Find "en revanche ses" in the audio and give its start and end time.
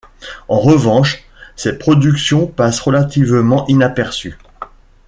0.49-1.77